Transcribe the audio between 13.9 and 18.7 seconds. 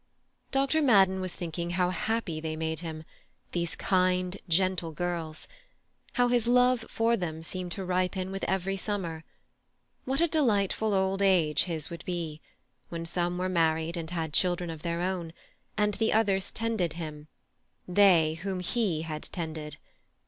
and had children of their own, and the others tended him—they whom